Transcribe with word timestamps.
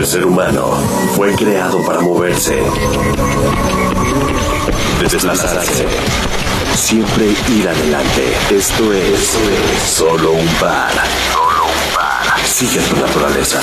El 0.00 0.06
ser 0.06 0.24
humano 0.24 0.78
fue 1.14 1.34
creado 1.34 1.84
para 1.84 2.00
moverse, 2.00 2.58
desplazarse, 4.98 5.84
siempre 6.74 7.26
ir 7.50 7.68
adelante. 7.68 8.34
Esto 8.50 8.94
es, 8.94 9.36
solo 9.86 10.32
un 10.32 10.46
par. 10.54 10.90
Solo 11.34 11.64
un 11.64 11.94
par. 11.94 12.46
Sigue 12.46 12.80
tu 12.80 12.96
naturaleza. 12.96 13.60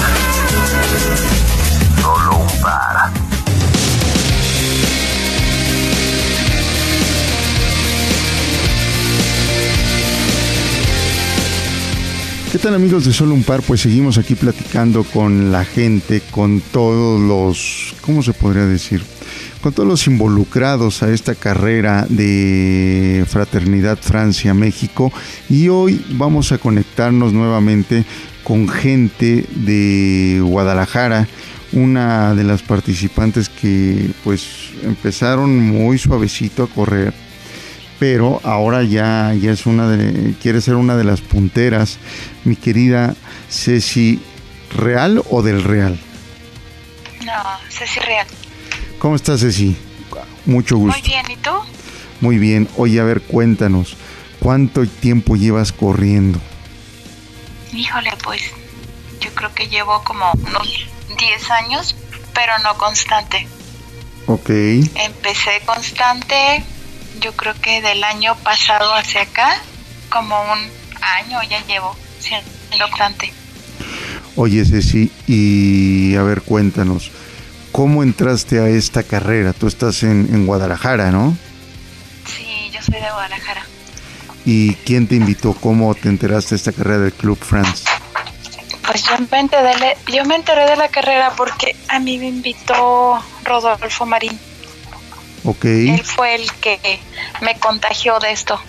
¿Qué 12.58 12.64
tal 12.64 12.74
amigos 12.74 13.06
de 13.06 13.14
Solo 13.14 13.36
un 13.36 13.44
Par? 13.44 13.62
Pues 13.62 13.82
seguimos 13.82 14.18
aquí 14.18 14.34
platicando 14.34 15.04
con 15.04 15.52
la 15.52 15.64
gente, 15.64 16.24
con 16.32 16.60
todos 16.60 17.22
los, 17.22 17.94
¿cómo 18.02 18.24
se 18.24 18.34
podría 18.34 18.66
decir? 18.66 19.04
Con 19.62 19.74
todos 19.74 19.88
los 19.88 20.08
involucrados 20.08 21.04
a 21.04 21.12
esta 21.12 21.36
carrera 21.36 22.08
de 22.10 23.24
Fraternidad 23.30 24.00
Francia-México 24.02 25.14
y 25.48 25.70
hoy 25.70 26.04
vamos 26.14 26.52
a 26.52 26.58
conectarnos 26.58 27.32
nuevamente 27.32 28.06
con 28.44 28.68
gente 28.68 29.46
de 29.54 30.42
Guadalajara, 30.42 31.28
una 31.74 32.34
de 32.34 32.44
las 32.44 32.64
participantes 32.64 33.50
que 33.50 34.10
pues 34.24 34.72
empezaron 34.82 35.60
muy 35.60 36.00
suavecito 36.00 36.64
a 36.64 36.68
correr 36.68 37.27
pero 38.00 38.40
ahora 38.44 38.84
ya, 38.84 39.34
ya 39.34 39.52
es 39.52 39.66
una 39.66 39.88
de, 39.88 40.36
quiere 40.42 40.62
ser 40.62 40.76
una 40.76 40.96
de 40.96 41.04
las 41.04 41.22
punteras, 41.22 41.98
mi 42.44 42.56
querida 42.56 43.16
Ceci, 43.50 44.22
¿real 44.76 45.24
o 45.30 45.42
del 45.42 45.64
Real? 45.64 46.00
No, 47.26 47.34
Ceci 47.70 48.00
Real. 48.00 48.28
¿Cómo 49.00 49.16
estás, 49.16 49.42
Ceci? 49.42 49.76
Mucho 50.46 50.78
gusto. 50.78 51.00
Muy 51.00 51.10
bien, 51.10 51.26
¿y 51.30 51.36
tú? 51.38 51.52
Muy 52.22 52.38
bien. 52.38 52.70
Oye, 52.78 53.00
a 53.00 53.04
ver, 53.04 53.22
cuéntanos, 53.22 53.98
¿cuánto 54.40 54.86
tiempo 54.86 55.36
llevas 55.36 55.72
corriendo? 55.72 56.40
Híjole, 57.74 58.12
pues 58.24 58.42
yo 59.20 59.30
creo 59.34 59.54
que 59.54 59.68
llevo 59.68 60.04
como 60.04 60.32
unos 60.32 60.88
10 61.18 61.52
años, 61.52 61.96
pero 62.34 62.58
no 62.64 62.78
constante. 62.78 63.48
Ok. 64.28 64.50
Empecé 64.50 65.62
constante 65.66 66.64
yo 67.20 67.34
creo 67.34 67.54
que 67.62 67.82
del 67.82 68.04
año 68.04 68.36
pasado 68.44 68.94
hacia 68.94 69.22
acá, 69.22 69.62
como 70.10 70.36
un 70.42 70.60
año 71.02 71.42
ya 71.50 71.66
llevo 71.66 71.96
siendo 72.20 72.46
constante. 72.90 73.34
Oye, 74.36 74.66
Ceci, 74.66 75.12
y 75.26 76.16
a 76.16 76.24
ver, 76.24 76.42
cuéntanos, 76.42 77.12
¿cómo 77.72 78.04
entraste 78.04 78.60
a 78.60 78.68
esta 78.68 79.04
carrera? 79.04 79.54
Tú 79.54 79.68
estás 79.68 80.04
en, 80.04 80.30
en 80.32 80.46
Guadalajara, 80.46 81.12
¿no? 81.12 81.36
Sí, 82.26 82.70
yo 82.72 82.82
soy 82.82 82.96
de 82.96 83.10
Guadalajara. 83.10 83.66
¿Y 84.46 84.76
quién 84.76 85.08
te 85.08 85.16
invitó? 85.16 85.54
¿Cómo 85.54 85.94
te 85.96 86.08
enteraste 86.08 86.52
de 86.52 86.56
esta 86.58 86.72
carrera 86.72 87.00
del 87.00 87.14
Club 87.14 87.38
France? 87.38 87.84
Pues 88.86 89.04
yo 89.04 89.18
me, 89.30 89.40
enteré, 89.40 89.98
yo 90.14 90.24
me 90.24 90.36
enteré 90.36 90.70
de 90.70 90.78
la 90.78 90.88
carrera 90.88 91.34
porque 91.36 91.76
a 91.90 92.00
mí 92.00 92.18
me 92.18 92.28
invitó 92.28 93.22
Rodolfo 93.44 94.06
Marín. 94.06 94.40
Ok. 95.48 95.64
Él 95.64 96.04
fue 96.04 96.36
el 96.36 96.52
que 96.56 97.00
me 97.42 97.58
contagió 97.58 98.20
de 98.20 98.32
esto. 98.32 98.60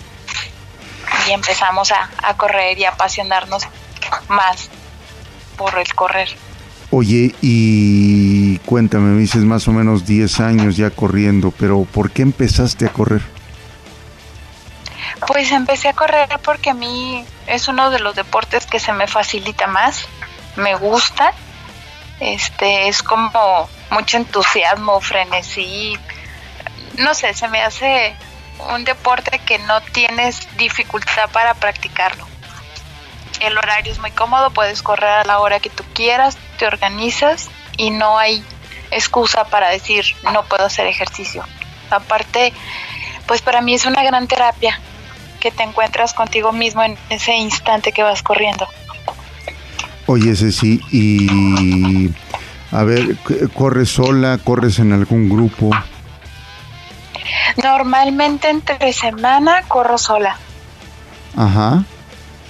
Y 1.27 1.31
empezamos 1.31 1.91
a, 1.91 2.09
a 2.23 2.37
correr 2.37 2.77
y 2.79 2.85
a 2.85 2.91
apasionarnos 2.91 3.63
más 4.29 4.69
por 5.57 5.77
el 5.77 5.93
correr. 5.93 6.29
Oye, 6.91 7.35
y 7.41 8.57
cuéntame, 8.59 9.09
me 9.09 9.19
dices 9.19 9.43
más 9.43 9.67
o 9.67 9.71
menos 9.71 10.05
10 10.05 10.39
años 10.39 10.77
ya 10.77 10.89
corriendo, 10.89 11.51
pero 11.51 11.83
¿por 11.83 12.11
qué 12.11 12.21
empezaste 12.21 12.85
a 12.85 12.93
correr? 12.93 13.21
Pues 15.27 15.51
empecé 15.51 15.89
a 15.89 15.93
correr 15.93 16.29
porque 16.43 16.69
a 16.69 16.73
mí 16.73 17.25
es 17.45 17.67
uno 17.67 17.89
de 17.89 17.99
los 17.99 18.15
deportes 18.15 18.65
que 18.65 18.79
se 18.79 18.93
me 18.93 19.05
facilita 19.05 19.67
más, 19.67 20.07
me 20.55 20.75
gusta, 20.75 21.33
este 22.19 22.87
es 22.87 23.03
como 23.03 23.69
mucho 23.91 24.17
entusiasmo, 24.17 24.99
frenesí, 24.99 25.97
no 26.99 27.13
sé, 27.13 27.33
se 27.33 27.47
me 27.47 27.61
hace 27.61 28.13
un 28.73 28.83
deporte 28.83 29.39
que 29.39 29.57
no 29.59 29.81
tienes 29.81 30.47
dificultad 30.57 31.29
para 31.31 31.53
practicarlo. 31.53 32.27
El 33.39 33.57
horario 33.57 33.91
es 33.91 33.99
muy 33.99 34.11
cómodo, 34.11 34.51
puedes 34.51 34.81
correr 34.81 35.09
a 35.09 35.23
la 35.23 35.39
hora 35.39 35.59
que 35.59 35.69
tú 35.69 35.83
quieras, 35.93 36.37
te 36.57 36.67
organizas 36.67 37.49
y 37.77 37.89
no 37.91 38.17
hay 38.17 38.43
excusa 38.91 39.45
para 39.45 39.69
decir 39.69 40.03
no 40.33 40.43
puedo 40.43 40.65
hacer 40.65 40.87
ejercicio. 40.87 41.43
Aparte, 41.89 42.53
pues 43.27 43.41
para 43.41 43.61
mí 43.61 43.73
es 43.73 43.85
una 43.85 44.03
gran 44.03 44.27
terapia 44.27 44.79
que 45.39 45.51
te 45.51 45.63
encuentras 45.63 46.13
contigo 46.13 46.51
mismo 46.51 46.83
en 46.83 46.97
ese 47.09 47.35
instante 47.35 47.93
que 47.93 48.03
vas 48.03 48.21
corriendo. 48.21 48.67
Oye, 50.05 50.35
Ceci, 50.35 50.81
y 50.91 52.09
a 52.71 52.83
ver, 52.83 53.15
¿corres 53.53 53.89
sola? 53.89 54.37
¿Corres 54.43 54.79
en 54.79 54.91
algún 54.91 55.29
grupo? 55.29 55.69
Normalmente 57.61 58.49
entre 58.49 58.93
semana 58.93 59.63
corro 59.67 59.97
sola. 59.97 60.37
Ajá. 61.35 61.83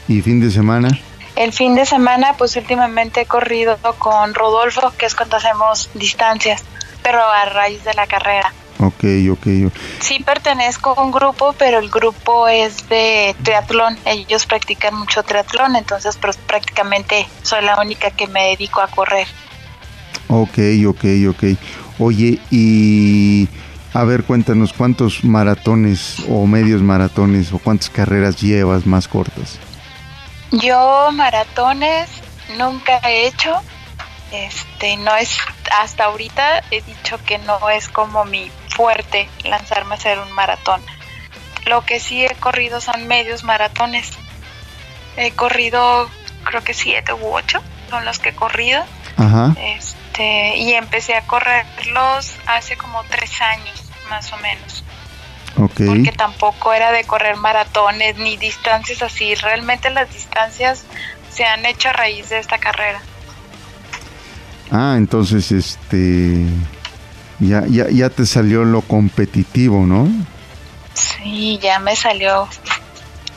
¿Y 0.07 0.21
fin 0.21 0.39
de 0.39 0.51
semana? 0.51 0.89
El 1.35 1.53
fin 1.53 1.75
de 1.75 1.85
semana, 1.85 2.33
pues 2.37 2.55
últimamente 2.55 3.21
he 3.21 3.25
corrido 3.25 3.77
con 3.97 4.33
Rodolfo, 4.33 4.91
que 4.97 5.05
es 5.05 5.15
cuando 5.15 5.37
hacemos 5.37 5.89
distancias, 5.93 6.63
pero 7.01 7.21
a 7.23 7.45
raíz 7.45 7.83
de 7.83 7.93
la 7.93 8.07
carrera. 8.07 8.53
Ok, 8.79 9.03
ok. 9.31 9.71
Sí 9.99 10.19
pertenezco 10.23 10.93
a 10.97 11.03
un 11.03 11.11
grupo, 11.11 11.53
pero 11.57 11.79
el 11.79 11.89
grupo 11.89 12.47
es 12.47 12.87
de 12.87 13.35
triatlón. 13.43 13.97
Ellos 14.05 14.45
practican 14.45 14.95
mucho 14.95 15.23
triatlón, 15.23 15.75
entonces 15.75 16.17
pues, 16.17 16.37
prácticamente 16.37 17.27
soy 17.43 17.63
la 17.63 17.79
única 17.79 18.09
que 18.11 18.27
me 18.27 18.47
dedico 18.47 18.81
a 18.81 18.87
correr. 18.87 19.27
Ok, 20.29 20.59
ok, 20.87 21.05
ok. 21.29 21.43
Oye, 21.99 22.39
y 22.51 23.49
a 23.93 24.03
ver, 24.03 24.23
cuéntanos 24.23 24.73
cuántos 24.73 25.23
maratones 25.23 26.17
o 26.29 26.45
medios 26.45 26.81
maratones 26.81 27.51
o 27.53 27.59
cuántas 27.59 27.89
carreras 27.89 28.39
llevas 28.41 28.85
más 28.85 29.07
cortas. 29.07 29.59
Yo 30.51 31.09
maratones 31.11 32.09
nunca 32.57 32.99
he 33.03 33.27
hecho. 33.27 33.61
Este, 34.31 34.95
no 34.97 35.15
es 35.15 35.39
hasta 35.81 36.05
ahorita 36.05 36.63
he 36.69 36.81
dicho 36.81 37.17
que 37.25 37.39
no 37.39 37.69
es 37.69 37.89
como 37.89 38.25
mi 38.25 38.51
fuerte 38.75 39.27
lanzarme 39.43 39.95
a 39.95 39.97
hacer 39.97 40.19
un 40.19 40.31
maratón. 40.33 40.81
Lo 41.65 41.83
que 41.83 41.99
sí 41.99 42.23
he 42.25 42.35
corrido 42.35 42.81
son 42.81 43.07
medios 43.07 43.43
maratones. 43.43 44.11
He 45.17 45.31
corrido 45.31 46.09
creo 46.43 46.63
que 46.63 46.73
siete 46.73 47.13
u 47.13 47.33
ocho 47.33 47.61
son 47.89 48.05
los 48.05 48.19
que 48.19 48.29
he 48.29 48.35
corrido. 48.35 48.83
Ajá. 49.17 49.55
Este, 49.59 49.98
y 50.19 50.73
empecé 50.73 51.15
a 51.15 51.21
correrlos 51.21 52.33
hace 52.45 52.77
como 52.77 53.03
tres 53.05 53.41
años, 53.41 53.83
más 54.09 54.31
o 54.33 54.37
menos. 54.37 54.83
Porque 55.55 56.13
tampoco 56.15 56.73
era 56.73 56.91
de 56.91 57.03
correr 57.03 57.35
maratones 57.35 58.17
ni 58.17 58.37
distancias 58.37 59.01
así. 59.01 59.35
Realmente 59.35 59.89
las 59.89 60.11
distancias 60.13 60.85
se 61.31 61.43
han 61.45 61.65
hecho 61.65 61.89
a 61.89 61.93
raíz 61.93 62.29
de 62.29 62.39
esta 62.39 62.57
carrera. 62.59 63.01
Ah, 64.71 64.95
entonces 64.97 65.51
este 65.51 66.45
ya, 67.39 67.63
ya, 67.67 67.89
ya 67.89 68.09
te 68.09 68.25
salió 68.25 68.63
lo 68.63 68.81
competitivo, 68.81 69.85
¿no? 69.85 70.07
Sí, 70.93 71.59
ya 71.61 71.79
me 71.79 71.95
salió 71.95 72.47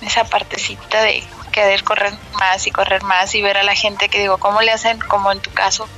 esa 0.02 0.24
partecita 0.24 1.02
de 1.02 1.22
querer 1.52 1.84
correr 1.84 2.12
más 2.38 2.66
y 2.66 2.70
correr 2.70 3.02
más 3.02 3.34
y 3.34 3.42
ver 3.42 3.56
a 3.56 3.62
la 3.62 3.74
gente 3.74 4.08
que 4.08 4.20
digo, 4.20 4.38
¿cómo 4.38 4.60
le 4.62 4.72
hacen 4.72 4.98
como 4.98 5.30
en 5.32 5.40
tu 5.40 5.50
caso 5.52 5.88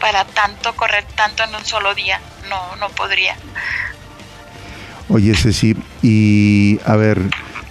para 0.00 0.24
tanto 0.24 0.74
correr 0.76 1.04
tanto 1.16 1.44
en 1.44 1.54
un 1.54 1.64
solo 1.64 1.94
día? 1.94 2.20
No, 2.48 2.76
no 2.76 2.88
podría. 2.90 3.36
Oye, 5.08 5.34
Ceci, 5.34 5.74
y 6.02 6.78
a 6.84 6.96
ver, 6.96 7.18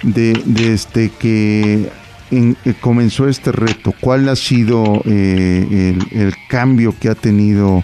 de, 0.02 0.42
desde 0.46 1.10
que 1.12 1.92
en- 2.32 2.58
eh, 2.66 2.74
comenzó 2.80 3.28
este 3.28 3.52
reto, 3.52 3.94
¿cuál 4.00 4.28
ha 4.30 4.36
sido 4.36 5.02
eh, 5.06 5.96
el, 6.12 6.36
cambio 6.50 6.96
que 7.00 7.10
ha 7.10 7.16
tenido 7.16 7.84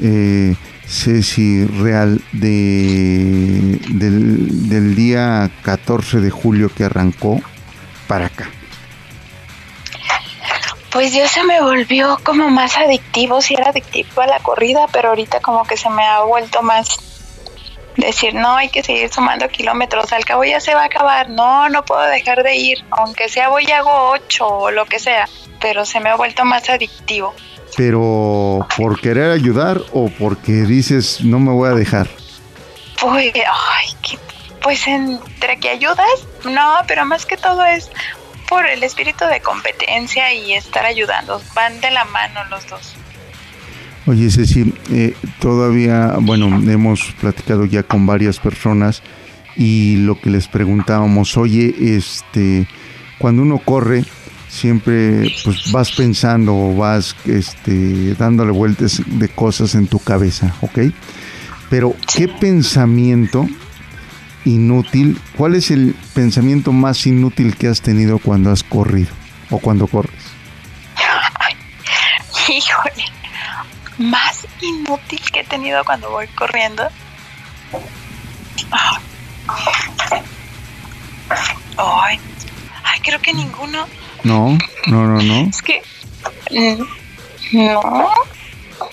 eh, 0.00 0.54
Ceci 0.86 1.66
Real 1.66 2.20
de, 2.32 3.78
del, 3.90 4.68
del 4.68 4.94
día 4.94 5.50
14 5.62 6.20
de 6.20 6.30
julio 6.30 6.70
que 6.74 6.84
arrancó 6.84 7.40
para 8.08 8.26
acá? 8.26 8.48
Pues 10.90 11.12
ya 11.12 11.28
se 11.28 11.44
me 11.44 11.60
volvió 11.60 12.18
como 12.24 12.48
más 12.50 12.76
adictivo, 12.76 13.40
sí 13.40 13.54
era 13.54 13.70
adictivo 13.70 14.22
a 14.22 14.26
la 14.26 14.40
corrida, 14.40 14.86
pero 14.92 15.10
ahorita 15.10 15.40
como 15.40 15.64
que 15.64 15.76
se 15.76 15.88
me 15.88 16.04
ha 16.04 16.22
vuelto 16.22 16.62
más 16.62 16.98
decir, 17.96 18.34
no, 18.34 18.56
hay 18.56 18.68
que 18.70 18.82
seguir 18.82 19.08
sumando 19.12 19.48
kilómetros, 19.48 20.12
al 20.12 20.24
cabo 20.24 20.44
ya 20.44 20.60
se 20.60 20.74
va 20.74 20.82
a 20.82 20.86
acabar, 20.86 21.28
no, 21.28 21.68
no 21.68 21.84
puedo 21.84 22.02
dejar 22.02 22.42
de 22.42 22.56
ir, 22.56 22.78
aunque 22.90 23.28
sea 23.28 23.48
voy 23.48 23.64
y 23.68 23.72
hago 23.72 24.10
ocho 24.10 24.46
o 24.46 24.70
lo 24.70 24.86
que 24.86 24.98
sea, 24.98 25.28
pero 25.60 25.84
se 25.84 26.00
me 26.00 26.10
ha 26.10 26.16
vuelto 26.16 26.44
más 26.44 26.68
adictivo. 26.70 27.34
pero 27.76 28.66
por 28.76 29.00
querer 29.00 29.30
ayudar 29.30 29.80
o 29.92 30.08
porque 30.18 30.52
dices 30.52 31.22
no 31.22 31.38
me 31.38 31.52
voy 31.52 31.68
a 31.68 31.74
dejar. 31.74 32.08
Pues, 33.00 33.32
ay, 33.34 34.18
pues 34.62 34.86
entre 34.86 35.58
que 35.58 35.70
ayudas, 35.70 36.26
no, 36.44 36.78
pero 36.86 37.04
más 37.04 37.26
que 37.26 37.36
todo 37.36 37.64
es 37.64 37.90
por 38.50 38.66
el 38.66 38.82
espíritu 38.82 39.24
de 39.26 39.40
competencia 39.40 40.34
y 40.34 40.52
estar 40.54 40.84
ayudando. 40.84 41.40
Van 41.54 41.80
de 41.80 41.92
la 41.92 42.04
mano 42.06 42.40
los 42.50 42.66
dos. 42.66 42.94
Oye, 44.06 44.28
Ceci, 44.28 44.74
eh, 44.90 45.14
todavía, 45.38 46.16
bueno, 46.20 46.46
hemos 46.68 47.12
platicado 47.20 47.64
ya 47.64 47.84
con 47.84 48.06
varias 48.06 48.40
personas 48.40 49.02
y 49.56 49.98
lo 49.98 50.20
que 50.20 50.30
les 50.30 50.48
preguntábamos, 50.48 51.36
oye, 51.36 51.74
este, 51.96 52.66
cuando 53.18 53.42
uno 53.42 53.58
corre, 53.58 54.04
siempre 54.48 55.32
pues 55.44 55.70
vas 55.70 55.92
pensando 55.92 56.56
o 56.56 56.74
vas 56.74 57.14
este, 57.26 58.14
dándole 58.14 58.50
vueltas 58.50 59.00
de 59.06 59.28
cosas 59.28 59.76
en 59.76 59.86
tu 59.86 60.00
cabeza, 60.00 60.56
¿ok? 60.60 60.78
Pero, 61.68 61.94
¿qué 62.12 62.26
pensamiento 62.26 63.46
inútil, 64.44 65.20
cuál 65.36 65.54
es 65.54 65.70
el 65.70 65.94
pensamiento 66.14 66.72
más 66.72 67.06
inútil 67.06 67.56
que 67.56 67.68
has 67.68 67.80
tenido 67.80 68.18
cuando 68.18 68.50
has 68.50 68.62
corrido 68.62 69.10
o 69.50 69.58
cuando 69.58 69.86
corres? 69.86 70.14
híjole, 72.48 73.04
más 73.98 74.46
inútil 74.60 75.20
que 75.32 75.40
he 75.40 75.44
tenido 75.44 75.84
cuando 75.84 76.10
voy 76.10 76.26
corriendo. 76.28 76.88
Ay, 81.76 82.20
ay, 82.84 83.00
creo 83.02 83.20
que 83.20 83.32
ninguno. 83.32 83.86
No, 84.24 84.58
no, 84.86 85.06
no, 85.06 85.22
no. 85.22 85.48
Es 85.48 85.62
que 85.62 85.82
mm, 86.50 86.82
no. 87.56 88.10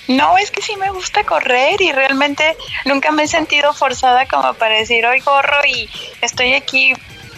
No, 0.07 0.38
es 0.38 0.51
que 0.51 0.62
sí 0.62 0.75
me 0.78 0.89
gusta 0.92 1.24
correr 1.24 1.81
y 1.81 1.92
realmente 1.92 2.56
nunca 2.86 3.12
me 3.12 3.24
he 3.24 3.28
sentido 3.28 3.74
forzada 3.74 4.28
como 4.28 4.54
para 4.54 4.75
decir 4.75 5.06
hoy 5.06 5.22
corro 5.22 5.57
y 5.66 5.89
estoy 6.22 6.54
aquí 6.54 6.94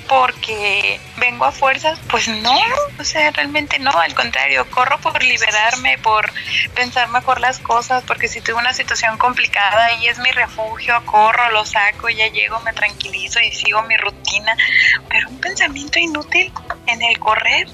porque 0.09 0.99
vengo 1.17 1.45
a 1.45 1.51
fuerzas, 1.51 1.99
pues 2.09 2.27
no, 2.27 2.57
o 2.99 3.03
sea, 3.03 3.29
realmente 3.29 3.77
no, 3.77 3.91
al 3.91 4.15
contrario, 4.15 4.65
corro 4.71 4.97
por 4.99 5.23
liberarme, 5.23 5.99
por 5.99 6.31
pensar 6.73 7.07
mejor 7.09 7.39
las 7.39 7.59
cosas, 7.59 8.03
porque 8.07 8.27
si 8.27 8.41
tengo 8.41 8.57
una 8.57 8.73
situación 8.73 9.19
complicada 9.19 9.93
y 10.01 10.07
es 10.07 10.17
mi 10.17 10.31
refugio, 10.31 10.95
corro, 11.05 11.51
lo 11.51 11.63
saco, 11.63 12.09
ya 12.09 12.27
llego, 12.27 12.59
me 12.61 12.73
tranquilizo 12.73 13.39
y 13.39 13.51
sigo 13.51 13.83
mi 13.83 13.95
rutina, 13.97 14.57
pero 15.07 15.29
un 15.29 15.39
pensamiento 15.39 15.99
inútil 15.99 16.51
en 16.87 17.03
el 17.03 17.19
correr, 17.19 17.67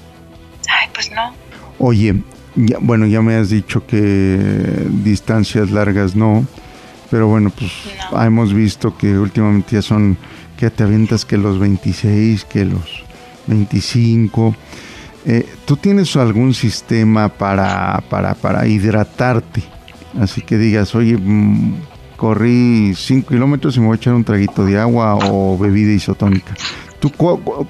ay, 0.68 0.90
pues 0.92 1.10
no. 1.10 1.34
Oye, 1.78 2.14
ya, 2.56 2.78
bueno, 2.80 3.06
ya 3.06 3.22
me 3.22 3.36
has 3.36 3.50
dicho 3.50 3.86
que 3.86 4.88
distancias 5.04 5.70
largas 5.70 6.16
no, 6.16 6.46
pero 7.10 7.28
bueno, 7.28 7.50
pues 7.56 7.70
hemos 8.24 8.52
visto 8.52 8.96
que 8.96 9.18
últimamente 9.18 9.76
ya 9.76 9.82
son 9.82 10.16
que 10.56 10.70
te 10.70 10.82
avientas 10.82 11.24
que 11.24 11.36
los 11.36 11.58
26, 11.58 12.44
que 12.44 12.64
los 12.64 13.04
25. 13.46 14.56
Eh, 15.26 15.46
¿Tú 15.64 15.76
tienes 15.76 16.16
algún 16.16 16.54
sistema 16.54 17.28
para, 17.28 18.02
para, 18.08 18.34
para 18.34 18.66
hidratarte? 18.66 19.62
Así 20.18 20.40
que 20.40 20.56
digas, 20.56 20.94
oye, 20.94 21.16
mm, 21.18 21.74
corrí 22.16 22.94
5 22.96 23.28
kilómetros 23.28 23.76
y 23.76 23.80
me 23.80 23.86
voy 23.86 23.94
a 23.94 23.96
echar 23.96 24.14
un 24.14 24.24
traguito 24.24 24.64
de 24.64 24.78
agua 24.78 25.16
o 25.16 25.58
bebida 25.58 25.92
isotónica. 25.92 26.54
Tú 26.98 27.12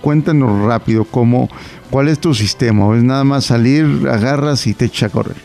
cuéntanos 0.01 0.67
rápido 0.67 1.05
cómo, 1.05 1.49
cuál 1.91 2.09
es 2.09 2.21
tu 2.21 2.35
sistema. 2.35 2.87
¿O 2.87 2.95
es 2.95 3.03
nada 3.03 3.25
más 3.25 3.47
salir, 3.47 4.09
agarras 4.09 4.67
y 4.67 4.75
te 4.75 4.87
echas 4.87 5.11
a 5.11 5.13
correr? 5.13 5.37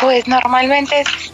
Pues 0.00 0.28
normalmente 0.28 1.00
es 1.00 1.32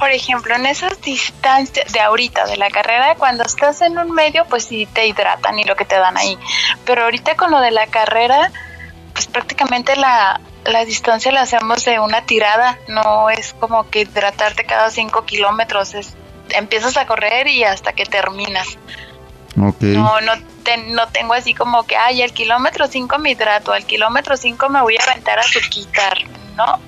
por 0.00 0.10
ejemplo, 0.10 0.56
en 0.56 0.64
esas 0.64 0.98
distancias 1.02 1.92
de 1.92 2.00
ahorita 2.00 2.46
de 2.46 2.56
la 2.56 2.70
carrera, 2.70 3.16
cuando 3.16 3.44
estás 3.44 3.82
en 3.82 3.98
un 3.98 4.12
medio, 4.12 4.46
pues 4.46 4.64
sí 4.64 4.86
te 4.86 5.06
hidratan 5.06 5.58
y 5.58 5.64
lo 5.64 5.76
que 5.76 5.84
te 5.84 5.96
dan 5.96 6.16
ahí. 6.16 6.38
Pero 6.86 7.04
ahorita 7.04 7.36
con 7.36 7.50
lo 7.50 7.60
de 7.60 7.70
la 7.70 7.86
carrera, 7.86 8.50
pues 9.12 9.26
prácticamente 9.26 9.94
la, 9.96 10.40
la 10.64 10.86
distancia 10.86 11.30
la 11.32 11.42
hacemos 11.42 11.84
de 11.84 12.00
una 12.00 12.22
tirada, 12.22 12.78
no 12.88 13.28
es 13.28 13.54
como 13.60 13.90
que 13.90 14.00
hidratarte 14.00 14.64
cada 14.64 14.90
cinco 14.90 15.26
kilómetros, 15.26 15.92
es, 15.92 16.14
empiezas 16.52 16.96
a 16.96 17.06
correr 17.06 17.48
y 17.48 17.64
hasta 17.64 17.92
que 17.92 18.04
terminas. 18.04 18.66
No, 19.54 20.20
no, 20.20 20.32
no 20.86 21.08
tengo 21.08 21.34
así 21.34 21.54
como 21.54 21.82
que, 21.84 21.96
ay, 21.96 22.22
al 22.22 22.32
kilómetro 22.32 22.86
5 22.86 23.18
me 23.18 23.32
hidrato, 23.32 23.72
al 23.72 23.84
kilómetro 23.84 24.36
5 24.36 24.68
me 24.68 24.80
voy 24.80 24.96
a 24.96 25.10
aventar 25.10 25.38
a 25.38 25.42
su 25.42 25.60
quitar, 25.68 26.18
¿no? 26.56 26.78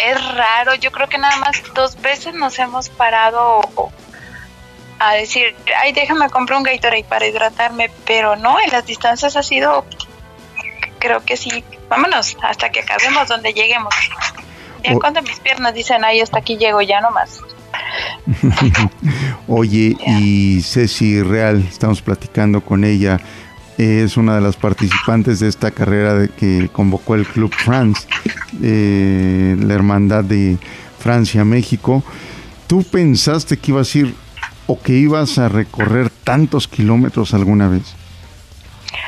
es 0.00 0.34
raro. 0.34 0.74
Yo 0.74 0.90
creo 0.90 1.08
que 1.08 1.18
nada 1.18 1.36
más 1.36 1.62
dos 1.74 2.00
veces 2.00 2.34
nos 2.34 2.58
hemos 2.58 2.88
parado 2.88 3.60
a 4.98 5.14
decir, 5.14 5.54
ay, 5.78 5.92
déjame 5.92 6.28
comprar 6.30 6.58
un 6.58 6.64
Gatorade 6.64 7.04
para 7.04 7.26
hidratarme, 7.26 7.90
pero 8.04 8.36
no, 8.36 8.60
en 8.60 8.70
las 8.70 8.84
distancias 8.86 9.36
ha 9.36 9.42
sido, 9.42 9.84
creo 10.98 11.24
que 11.24 11.36
sí, 11.36 11.64
vámonos, 11.88 12.36
hasta 12.42 12.70
que 12.70 12.80
acabemos 12.80 13.28
donde 13.28 13.52
lleguemos. 13.52 13.94
Ya 14.82 14.94
cuando 14.94 15.22
mis 15.22 15.38
piernas 15.40 15.74
dicen, 15.74 16.04
ay, 16.04 16.20
hasta 16.20 16.38
aquí 16.38 16.56
llego, 16.56 16.80
ya 16.80 17.00
no 17.00 17.10
más. 17.10 17.40
Oye, 19.48 19.96
y 20.06 20.62
Ceci 20.62 21.22
Real, 21.22 21.64
estamos 21.68 22.02
platicando 22.02 22.60
con 22.60 22.84
ella, 22.84 23.20
es 23.78 24.16
una 24.16 24.34
de 24.34 24.40
las 24.40 24.56
participantes 24.56 25.40
de 25.40 25.48
esta 25.48 25.70
carrera 25.70 26.14
de 26.14 26.28
que 26.28 26.68
convocó 26.72 27.14
el 27.14 27.26
Club 27.26 27.52
France, 27.54 28.06
eh, 28.62 29.56
la 29.58 29.74
hermandad 29.74 30.22
de 30.24 30.58
Francia-México. 30.98 32.02
¿Tú 32.66 32.82
pensaste 32.84 33.56
que 33.56 33.70
ibas 33.72 33.94
a 33.94 33.98
ir 33.98 34.14
o 34.66 34.80
que 34.80 34.92
ibas 34.92 35.38
a 35.38 35.48
recorrer 35.48 36.10
tantos 36.10 36.68
kilómetros 36.68 37.32
alguna 37.34 37.68
vez? 37.68 37.94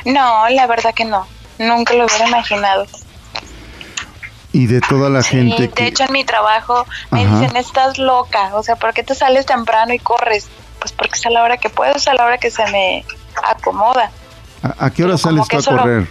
No, 0.05 0.49
la 0.49 0.67
verdad 0.67 0.93
que 0.93 1.05
no. 1.05 1.25
Nunca 1.59 1.93
lo 1.93 2.05
hubiera 2.05 2.27
imaginado. 2.27 2.85
Y 4.53 4.67
de 4.67 4.81
toda 4.81 5.09
la 5.09 5.23
gente 5.23 5.69
que... 5.69 5.83
De 5.83 5.89
hecho, 5.89 6.03
en 6.05 6.13
mi 6.13 6.23
trabajo 6.23 6.85
me 7.11 7.25
dicen, 7.25 7.55
estás 7.57 7.97
loca. 7.97 8.51
O 8.53 8.63
sea, 8.63 8.75
¿por 8.75 8.93
qué 8.93 9.03
te 9.03 9.15
sales 9.15 9.45
temprano 9.45 9.93
y 9.93 9.99
corres? 9.99 10.47
Pues 10.79 10.91
porque 10.91 11.15
es 11.15 11.25
a 11.25 11.31
la 11.31 11.43
hora 11.43 11.57
que 11.57 11.69
puedo, 11.69 11.95
es 11.95 12.07
a 12.07 12.13
la 12.13 12.23
hora 12.23 12.37
que 12.37 12.51
se 12.51 12.65
me 12.71 13.03
acomoda. 13.43 14.11
¿A, 14.61 14.89
qué 14.91 15.03
hora 15.03 15.17
sales 15.17 15.47
tú 15.47 15.57
a 15.57 15.63
correr? 15.63 16.07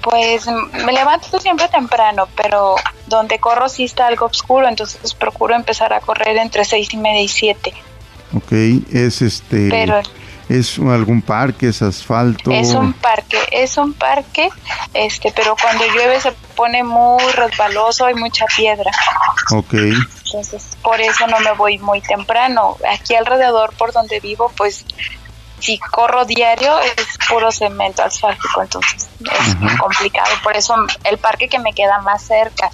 Pues 0.00 0.46
me 0.46 0.92
levanto 0.92 1.38
siempre 1.40 1.68
temprano, 1.68 2.26
pero 2.36 2.74
donde 3.06 3.38
corro 3.38 3.68
sí 3.68 3.84
está 3.84 4.06
algo 4.06 4.26
oscuro, 4.26 4.68
entonces 4.68 5.14
procuro 5.14 5.54
empezar 5.54 5.92
a 5.92 6.00
correr 6.00 6.36
entre 6.38 6.64
seis 6.64 6.92
y 6.92 6.96
media 6.96 7.22
y 7.22 7.28
siete. 7.28 7.72
Ok, 8.34 8.52
es 8.92 9.22
este... 9.22 9.68
¿Es 10.48 10.78
algún 10.78 11.22
parque? 11.22 11.68
¿Es 11.68 11.80
asfalto? 11.80 12.50
Es 12.50 12.74
un 12.74 12.92
parque, 12.92 13.38
es 13.52 13.78
un 13.78 13.94
parque, 13.94 14.50
este, 14.92 15.32
pero 15.34 15.56
cuando 15.60 15.84
llueve 15.94 16.20
se 16.20 16.32
pone 16.52 16.84
muy 16.84 17.22
resbaloso, 17.32 18.08
y 18.08 18.14
mucha 18.14 18.46
piedra. 18.56 18.90
Ok. 19.50 19.74
Entonces, 20.24 20.76
por 20.82 21.00
eso 21.00 21.26
no 21.26 21.40
me 21.40 21.52
voy 21.52 21.78
muy 21.78 22.00
temprano. 22.00 22.76
Aquí 22.90 23.14
alrededor, 23.14 23.74
por 23.74 23.92
donde 23.92 24.20
vivo, 24.20 24.50
pues 24.56 24.84
si 25.58 25.78
corro 25.78 26.24
diario 26.24 26.78
es 26.80 27.18
puro 27.28 27.52
cemento 27.52 28.02
asfáltico, 28.02 28.62
entonces 28.62 29.08
es 29.20 29.78
complicado. 29.78 30.30
Por 30.42 30.56
eso 30.56 30.74
el 31.04 31.18
parque 31.18 31.48
que 31.48 31.58
me 31.58 31.72
queda 31.72 32.00
más 32.00 32.22
cerca 32.22 32.70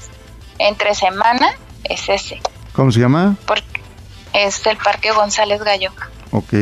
entre 0.58 0.94
semana 0.94 1.50
es 1.84 2.08
ese. 2.08 2.40
¿Cómo 2.72 2.90
se 2.90 3.00
llama? 3.00 3.36
Porque 3.46 3.82
es 4.32 4.64
el 4.66 4.76
Parque 4.76 5.10
González 5.12 5.62
Gallo. 5.62 5.90
Ok. 6.30 6.54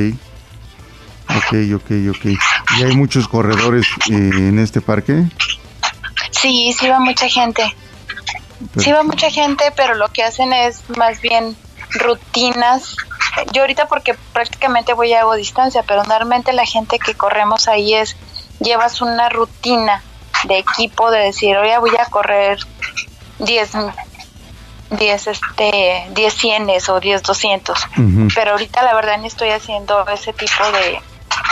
Ok, 1.28 1.54
ok, 1.74 1.90
ok. 2.10 2.24
¿Y 2.78 2.82
hay 2.82 2.96
muchos 2.96 3.28
corredores 3.28 3.86
eh, 4.10 4.14
en 4.14 4.58
este 4.58 4.80
parque? 4.80 5.24
Sí, 6.30 6.74
sí 6.78 6.88
va 6.88 6.98
mucha 6.98 7.28
gente. 7.28 7.74
Sí 8.78 8.92
va 8.92 9.02
mucha 9.02 9.30
gente, 9.30 9.72
pero 9.76 9.94
lo 9.94 10.08
que 10.08 10.22
hacen 10.22 10.52
es 10.52 10.88
más 10.96 11.20
bien 11.20 11.56
rutinas. 11.90 12.96
Yo 13.52 13.62
ahorita 13.62 13.86
porque 13.86 14.14
prácticamente 14.32 14.94
voy 14.94 15.12
a 15.12 15.20
hago 15.20 15.34
distancia, 15.34 15.82
pero 15.82 16.04
normalmente 16.04 16.52
la 16.52 16.64
gente 16.64 16.98
que 16.98 17.14
corremos 17.14 17.68
ahí 17.68 17.94
es, 17.94 18.16
llevas 18.60 19.00
una 19.00 19.28
rutina 19.28 20.02
de 20.44 20.58
equipo 20.58 21.10
de 21.10 21.20
decir, 21.20 21.56
hoy 21.56 21.70
voy 21.80 21.96
a 21.98 22.06
correr 22.06 22.58
10 23.38 23.70
10 24.90 25.26
este 25.26 26.06
10 26.10 26.34
cienes 26.34 26.88
o 26.88 27.00
10 27.00 27.22
200 27.22 27.86
pero 28.34 28.52
ahorita 28.52 28.82
la 28.82 28.94
verdad 28.94 29.18
ni 29.18 29.26
estoy 29.26 29.50
haciendo 29.50 30.06
ese 30.08 30.32
tipo 30.32 30.62
de 30.72 31.00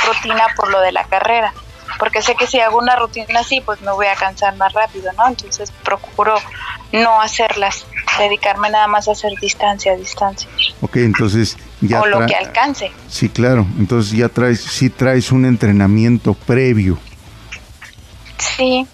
rutina 0.06 0.46
por 0.56 0.70
lo 0.70 0.80
de 0.80 0.92
la 0.92 1.04
carrera 1.04 1.52
porque 2.04 2.20
sé 2.20 2.34
que 2.34 2.46
si 2.46 2.60
hago 2.60 2.76
una 2.76 2.96
rutina 2.96 3.40
así 3.40 3.62
pues 3.62 3.80
me 3.80 3.90
voy 3.90 4.06
a 4.08 4.14
cansar 4.14 4.54
más 4.56 4.74
rápido 4.74 5.10
no 5.14 5.26
entonces 5.26 5.72
procuro 5.82 6.34
no 6.92 7.18
hacerlas 7.22 7.86
dedicarme 8.18 8.68
nada 8.68 8.88
más 8.88 9.08
a 9.08 9.12
hacer 9.12 9.32
distancia 9.40 9.96
distancia 9.96 10.46
Ok, 10.82 10.96
entonces 10.96 11.56
ya 11.80 12.02
o 12.02 12.06
lo 12.06 12.26
que 12.26 12.34
alcance. 12.34 12.92
Sí, 13.08 13.30
claro. 13.30 13.66
Entonces 13.78 14.12
ya 14.12 14.28
traes, 14.28 14.60
sí 14.60 14.90
traes 14.90 15.32
un 15.32 15.46
entrenamiento 15.46 16.34
previo. 16.34 16.98
Sí. 18.36 18.86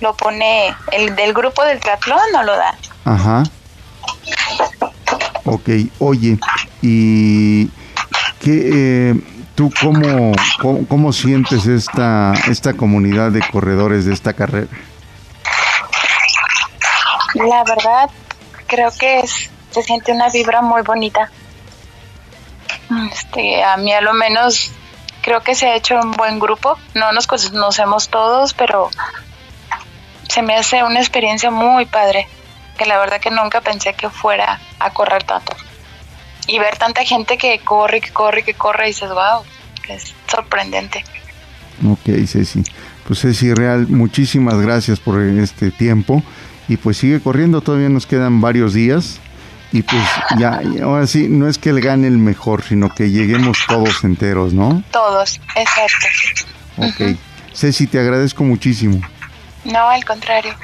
lo 0.00 0.14
pone 0.14 0.72
el 0.92 1.16
del 1.16 1.32
grupo 1.32 1.64
del 1.64 1.80
triatlón, 1.80 2.20
no 2.32 2.44
lo 2.44 2.56
da. 2.56 2.78
Ajá. 3.04 3.42
Ok, 5.46 5.68
oye, 5.98 6.38
¿y 6.80 7.66
qué, 8.40 9.10
eh, 9.10 9.14
tú 9.54 9.72
cómo, 9.80 10.32
cómo, 10.88 11.12
sientes 11.12 11.66
esta, 11.66 12.32
esta 12.48 12.74
comunidad 12.74 13.30
de 13.30 13.40
corredores 13.40 14.04
de 14.04 14.12
esta 14.12 14.32
carrera? 14.32 14.68
La 17.34 17.64
verdad, 17.64 18.10
creo 18.66 18.90
que 18.98 19.20
es, 19.20 19.50
se 19.70 19.82
siente 19.82 20.12
una 20.12 20.28
vibra 20.28 20.62
muy 20.62 20.82
bonita. 20.82 21.30
Este, 23.12 23.64
a 23.64 23.76
mí 23.76 23.92
a 23.92 24.00
lo 24.00 24.14
menos 24.14 24.70
creo 25.22 25.42
que 25.42 25.54
se 25.54 25.66
ha 25.66 25.74
hecho 25.74 25.96
un 25.96 26.12
buen 26.12 26.38
grupo. 26.38 26.78
No 26.94 27.12
nos 27.12 27.26
conocemos 27.26 28.08
todos, 28.08 28.54
pero 28.54 28.90
se 30.28 30.42
me 30.42 30.56
hace 30.56 30.82
una 30.84 31.00
experiencia 31.00 31.50
muy 31.50 31.86
padre 31.86 32.28
que 32.78 32.86
la 32.86 32.98
verdad 32.98 33.20
que 33.20 33.30
nunca 33.30 33.60
pensé 33.60 33.94
que 33.94 34.10
fuera 34.10 34.60
a 34.78 34.90
correr 34.90 35.22
tanto. 35.24 35.56
Y 36.46 36.58
ver 36.58 36.76
tanta 36.76 37.04
gente 37.04 37.38
que 37.38 37.58
corre, 37.60 38.00
que 38.00 38.10
corre, 38.10 38.42
que 38.42 38.54
corre, 38.54 38.84
y 38.84 38.88
dices, 38.88 39.08
wow, 39.10 39.42
es 39.88 40.14
sorprendente. 40.26 41.04
Ok, 41.86 42.26
Ceci. 42.26 42.62
Pues 43.06 43.20
Ceci 43.20 43.52
Real, 43.52 43.86
muchísimas 43.88 44.58
gracias 44.60 45.00
por 45.00 45.20
este 45.20 45.70
tiempo. 45.70 46.22
Y 46.68 46.76
pues 46.76 46.96
sigue 46.96 47.20
corriendo, 47.20 47.60
todavía 47.60 47.88
nos 47.88 48.06
quedan 48.06 48.40
varios 48.40 48.74
días. 48.74 49.20
Y 49.72 49.82
pues 49.82 50.02
ya, 50.38 50.60
ahora 50.82 51.06
sí, 51.06 51.28
no 51.28 51.48
es 51.48 51.58
que 51.58 51.72
le 51.72 51.80
gane 51.80 52.06
el 52.06 52.18
mejor, 52.18 52.62
sino 52.62 52.94
que 52.94 53.10
lleguemos 53.10 53.58
todos 53.68 54.04
enteros, 54.04 54.54
¿no? 54.54 54.82
Todos, 54.90 55.40
exacto. 55.56 56.06
Ok. 56.76 57.18
Ceci, 57.54 57.86
te 57.86 57.98
agradezco 57.98 58.44
muchísimo. 58.44 59.00
No, 59.64 59.88
al 59.88 60.04
contrario. 60.04 60.54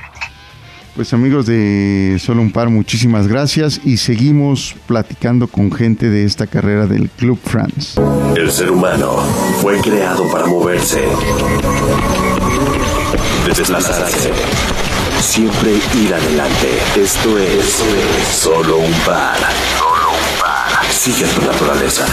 Pues 0.95 1.15
amigos 1.15 1.47
de 1.47 2.19
Solo 2.21 2.43
un 2.43 2.51
Par, 2.51 2.69
muchísimas 2.69 3.29
gracias 3.29 3.81
y 3.85 3.97
seguimos 3.97 4.75
platicando 4.87 5.47
con 5.47 5.73
gente 5.73 6.11
de 6.11 6.25
esta 6.25 6.47
carrera 6.47 6.87
del 6.87 7.09
Club 7.09 7.39
France. 7.43 8.01
El 8.37 8.51
ser 8.51 8.71
humano 8.71 9.17
fue 9.63 9.81
creado 9.81 10.29
para 10.31 10.47
moverse, 10.47 11.03
desplazarse, 13.47 14.33
siempre 15.21 15.71
ir 16.03 16.13
adelante. 16.13 16.69
Esto 16.97 17.39
es 17.39 17.83
Solo 18.33 18.79
un 18.79 18.93
Par. 19.07 19.39
Solo 19.79 20.11
un 20.11 20.41
Par. 20.41 20.93
Sigue 20.93 21.25
tu 21.27 21.47
naturaleza. 21.47 22.05